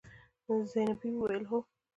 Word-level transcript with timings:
زينبې 0.71 1.09
وويل: 1.13 1.43
هو. 1.49 1.57